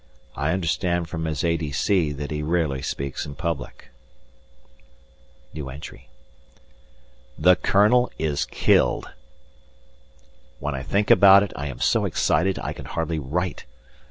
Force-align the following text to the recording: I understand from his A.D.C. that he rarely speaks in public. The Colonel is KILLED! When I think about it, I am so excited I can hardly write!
I 0.35 0.51
understand 0.51 1.07
from 1.09 1.25
his 1.25 1.43
A.D.C. 1.43 2.13
that 2.13 2.31
he 2.31 2.41
rarely 2.41 2.81
speaks 2.81 3.23
in 3.23 3.35
public. 3.35 3.89
The 5.53 7.55
Colonel 7.61 8.11
is 8.17 8.45
KILLED! 8.45 9.11
When 10.57 10.73
I 10.73 10.81
think 10.81 11.11
about 11.11 11.43
it, 11.43 11.53
I 11.55 11.67
am 11.67 11.79
so 11.79 12.05
excited 12.05 12.57
I 12.57 12.73
can 12.73 12.85
hardly 12.85 13.19
write! 13.19 13.65